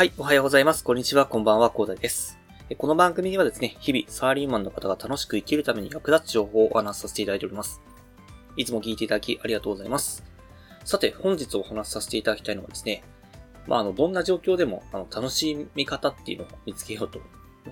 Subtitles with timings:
[0.00, 0.82] はい、おはようございます。
[0.82, 2.38] こんにちは、こんばんは、コーダイです。
[2.78, 7.82] この番組ではですね、日々、サラリーマンの方が楽しく生きるために役立つ情報をお話しさせていただいております。
[8.56, 10.24] いつも聞いていただきありがとうございます。
[10.86, 13.04] さて、本日お話しさせていただきたいのはですね、
[13.66, 17.20] まあ、あの、どんな状況でも、あの、楽しみ方っていうのを見つけようと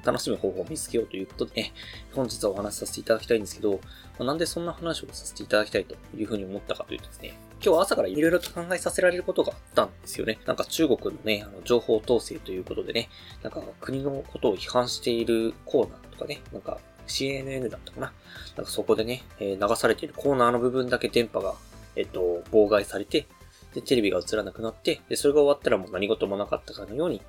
[0.04, 1.72] 楽しむ方法を見つけようということでね、
[2.14, 3.80] 本日はお話しさせていただきたいんですけど、
[4.18, 10.38] なんでそんな話をさせていただきたいというふうに思ったかというとですね、今日朝から色々と考えさせられることがあったんですよね。
[10.46, 13.08] なんか中国のね、あの情報統制ということでね、
[13.42, 16.78] なんか国のことを批判しているコーナーとかね、なんか
[17.08, 18.12] CNN だったかな。
[18.56, 21.54] なんかそこでね、え、流されているコーナーの部分だけ電波が、
[21.96, 23.26] えっと、妨害されて、
[23.74, 27.22] で、テレビが映らなくなって、で、それが終わったらもう何事もなかったかのように、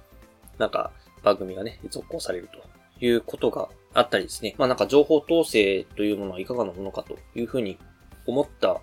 [0.59, 0.91] なんか
[1.23, 2.49] 番組がね、続行される
[2.99, 4.53] ということがあったりですね。
[4.57, 7.77] まあなんか情報統制というものはいかがなものかというふうに
[8.27, 8.81] 思った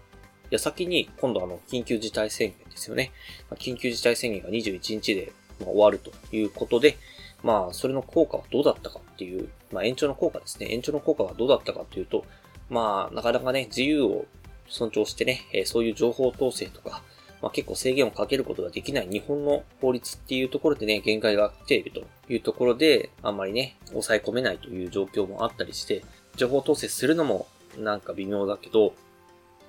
[0.50, 3.12] 矢先に今度あの緊急事態宣言ですよね。
[3.55, 6.96] 緊急事態宣言が21日で終わるということで、
[7.42, 10.72] まあそれの効果はどうだったかっていう、まあ延長の効果ですね。
[10.72, 12.24] 延長の効果はどうだったかというと、
[12.70, 14.27] まあなかなかね、自由を
[14.68, 17.02] 尊重してね、そういう情報統制とか、
[17.47, 26.02] まあ、結構制限をかけることができない日本の法律っていうところでね、限界が来ているというところで、あんまりね、抑え込めないという状況もあったりして、
[26.34, 27.47] 情報統制するのも
[27.78, 28.94] なんか微妙だけど、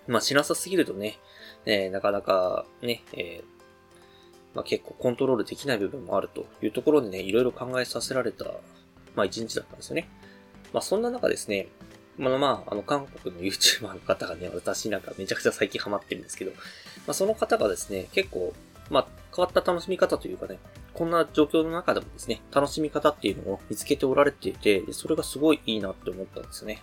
[0.07, 1.19] まあ、しなさすぎるとね、
[1.67, 8.45] えー、なかなかね、えー、まあ、結構コントロールできない部分もあるというところでね、いろいろ考えさせられた、
[9.15, 10.09] まあ、一日だったんですよね。
[10.73, 11.67] まあ、そんな中ですね、
[12.17, 16.57] まあまあ、あの、韓国の YouTuber の方がね、私なんかめちゃくちゃ最近ハマってるんですけど、ま
[17.11, 18.53] あその方がですね、結構、
[18.89, 20.57] まあ変わった楽しみ方というかね、
[20.93, 26.81] こんな状況の中でもですね、楽しみ方っていうのを見つけておられていて、それがすごいいいなって思ったんですよね。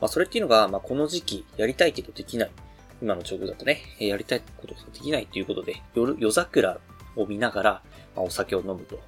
[0.00, 2.50] まあそれっていうのが、まあこの時期やりたいけどできない。
[3.00, 6.78] 今の状況だとね、やりたいことができないということで、夜、夜桜
[7.16, 7.82] を見ながら、
[8.14, 9.00] まあ、お酒を飲むと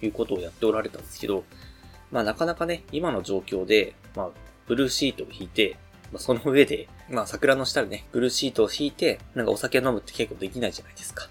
[0.00, 1.44] いうことをやっておられたんですけど、
[2.10, 4.30] まあなかなかね、今の状況で、まあ
[4.72, 5.76] ブルーシートを引いて、
[6.12, 11.28] まあ、その上で、まあ桜の下でね、ブルーシートを引いて、なんかお酒飲むって結構できないじゃないですか。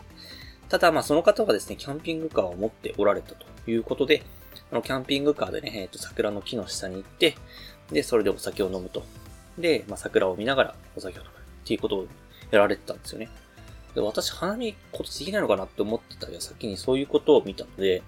[0.69, 4.21] ただ、まあその方はですね、キャンピングカーを持っておられたということで、
[4.71, 7.33] あの、キャンピングカーでね、えっ、ー、と、桜の木の下に行って、
[7.91, 9.03] で、それでお酒を飲むと。
[9.57, 12.07] で、まあ桜を見ながらお酒を飲むっていうことを
[12.51, 13.27] やられてたんですよね。
[13.95, 18.03] で、私、花見今年できないのかなって思ってた矢先にそういうことを見たので、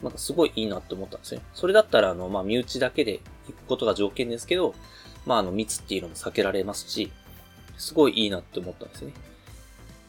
[0.00, 1.42] なんかすごいいいなって思ったんですね。
[1.52, 3.18] それだったら、あの、まあ、身内だけで
[3.52, 4.74] 行くことが条件ですけど、
[5.26, 7.10] まあ、あの、密っていうのも避けられますし、
[7.76, 9.12] すごいいいなって思ったんですね。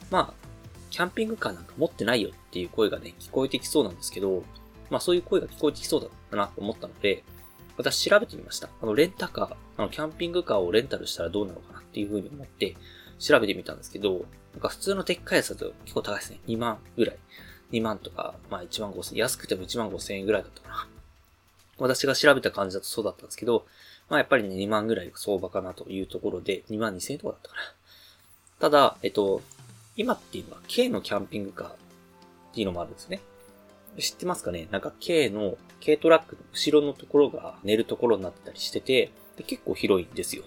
[0.10, 0.50] まあ、
[0.90, 4.44] キャンピングカーなんか持ってないよっていう声がね、聞こえてきそうなんですけど、
[4.90, 7.24] まあそういう声が聞こえてきそうだなと思ったので、
[7.78, 8.70] 私調べてみました。
[8.82, 12.76] あの、レンタカー、あの、キャンピングカーをレンタルしたらどうなのかなっていうふうに思って
[13.20, 16.40] 調べてみたんですけど、なんか普通のでっかいやつだと結構高いですね。
[16.48, 17.18] 2万ぐらい。
[17.72, 20.88] 2万とか、まあ1万5千、安くても1万5千円ぐらいだったかな。
[21.80, 23.66] 私が調べた感じだとそうだったんですけど、
[24.10, 27.62] まあやっぱりね、2万ぐらい相場かなというところで、2万2千円とかだったかな。
[28.60, 29.42] ただ、えっと、
[29.96, 31.74] 今っていうのは K のキャンピングカーっ
[32.54, 33.22] ていうのもあるんですね。
[33.98, 34.68] 知ってますかね？
[34.72, 40.44] なんか K の、K トラックの後ろのところが寝るところになってたりしてて、で結構広いんですよ。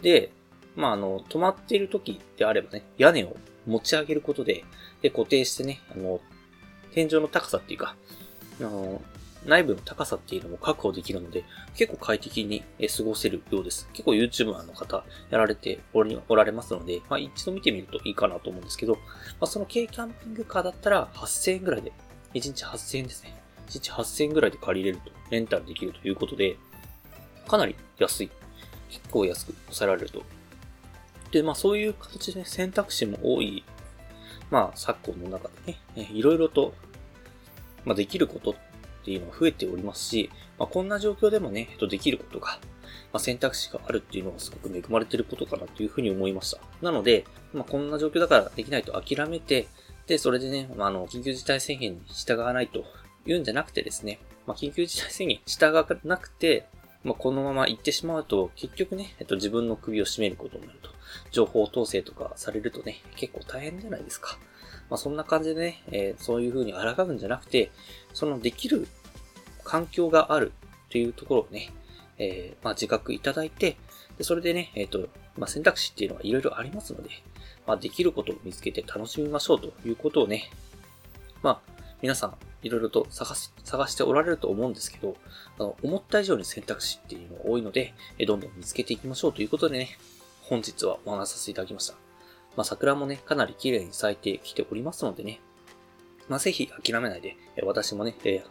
[0.00, 0.32] で、
[0.76, 4.64] まああの、止まっている時であればね、屋根を持ち上げることで、
[5.02, 6.20] で、固定してね、あの、
[6.92, 7.94] 天井の高さっていうか、
[8.60, 9.02] あの、
[9.46, 11.44] 内部の高さっていうのも確保できるので、
[11.76, 12.62] 結構快適に
[12.96, 13.88] 過ごせるようです。
[13.92, 19.00] 結構 YouTuber の方やられておられますので、まあ一度見てみるといいかなと思うんですけど、ま
[19.42, 21.92] あその軽キャンピングカーだったら8000円ぐらいで、
[22.34, 23.34] 1日8000円ですね。
[23.68, 26.56] 1日8000円ぐらいで借りれると、レンタルできるということで、
[27.48, 28.30] かなり安い。
[28.88, 30.22] 結構安く抑えられると。
[31.30, 33.64] で、まあそういう形で、ね、選択肢も多い
[34.52, 36.74] まあ、昨今の中でね、いろいろと、
[37.86, 38.54] まあ、できること
[39.02, 42.58] っていうのが増えておりますし、まあ、こんな状況でもね、えっと、できることが、
[43.12, 46.58] まあ、選択肢があるっていうのはすごく恵まれてることかなというふうに思いました。
[46.80, 49.66] なので、まあ、こんな状況だからできないと諦めて、
[50.06, 52.84] で、それでね、まあ、あの、緊急事態宣言に従わないと
[53.26, 56.66] 言うんじゃなくてですね、まあ、緊急事態宣言に従わなくて、
[57.04, 60.90] まあ、このまま行ってしまうと、結局ね、えっと、自分の首を絞めることになると。
[61.30, 64.38] 情報統制とかされるとね、結構大変じゃないですか。
[64.92, 67.70] まあ、そんな感じでね、えー、そういう風に抗うんじゃなくて、
[68.12, 68.86] そのできる
[69.64, 70.52] 環境がある
[70.88, 71.70] っていうところをね、
[72.18, 73.78] えー、まあ、自覚いただいて、
[74.18, 75.08] でそれでね、えっ、ー、と、
[75.38, 77.08] まあ、選択肢っていうのはいろいろありますので、
[77.66, 80.50] まあ、できることを見つけて楽しみましょうということをね、
[81.42, 85.16] まあ、皆さん、いろいろと探し、探しておられると思うんですけど、
[85.58, 89.96] あの、思った以上に選択肢っていうのが多いので、えどんどん見つけていきましょうということでね、
[90.42, 92.01] 本日はお話しさせていただきました。
[92.56, 95.40] まあ、桜もね、かなり綺麗に咲いてきておりますのでね、
[96.28, 98.44] まあ、ぜひ諦めないで、私もね、えー、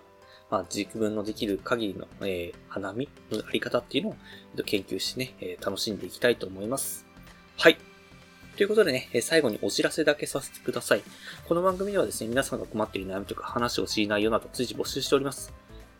[0.49, 4.15] まあ、自分のできる限りの、えー、花見のあり方っていうのを、
[4.65, 7.05] 研究してね、えー、楽しんでいきたいと思います。
[7.57, 7.77] はい。
[8.57, 11.03] ということでね、最後にお知らせだけさせてください。
[11.47, 15.53] この番組ではですね、皆さんが困っている悩みとか話を知り内容など随時募集しております。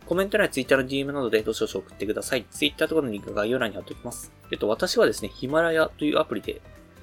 [0.06, 2.44] コメント欄や Twitter の DM などでどしどし送ってください。
[2.50, 4.30] Twitter とかのリンク概要欄に貼っておきます。
[4.50, 6.60] えっと、私はですね、ヒマラヤというアプリで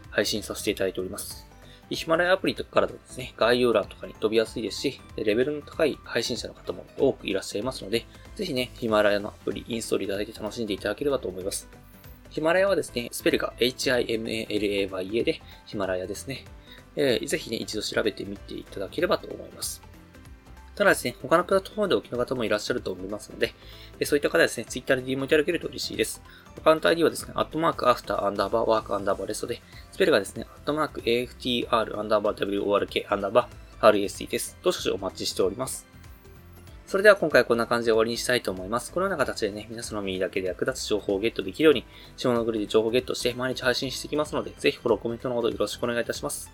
[0.10, 1.50] 配信させていただいております。
[1.90, 11.68] ヒマラヤアプリとかからですね、概要欄とかに飛びやすいですし、レベルの高い配信者の方も多くいらっしゃいますので、ぜひね、ヒマラヤのアプリインストールいただいて楽しんでいただければと思います。
[12.30, 16.46] ヒマラヤはですね、スペルが HIMALAYA でヒマラヤですね。
[16.96, 19.82] えー、ぜひね、一度調べてみていただければと思います。
[20.80, 23.54] ただですね、他のプラットフォームでお聞きの方もいらっしゃると思いますので、
[24.06, 26.22] そういった方はですね、Twitter で DM いただけると嬉しいです。
[26.58, 29.62] アカウント ID はですね、アットマークアフターアンダーバーワークアンダーバーレストで、
[29.92, 34.58] スペルがですね、アットマーク AFTR アンダーバー WORK アンダーバー RST です。
[34.64, 35.86] どしどしお待ちしております。
[36.88, 38.94] それでは今回こんな感じで終わりにしたいと思います。
[38.94, 41.84] このような形でね、皆さんの耳だけで役立つ情報をゲットできるように、
[42.16, 46.50] 下のグリで情報をゲットして毎日配信していきますので、ぜひフォロー、コメントのほどよろしくお願いいたします。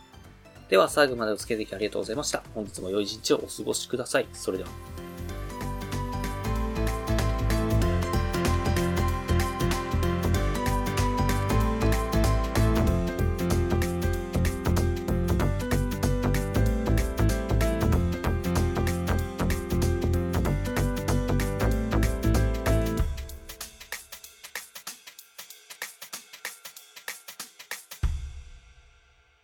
[0.69, 2.43] では最後までお付き合いできありがとうございました。
[2.53, 4.27] 本日も良い一日をお過ごしください。
[4.33, 4.94] それでは。